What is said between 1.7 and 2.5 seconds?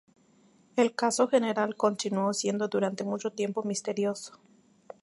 continuó